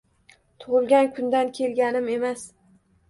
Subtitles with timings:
[0.63, 2.47] Tug’ilgan kundan kelganim emas.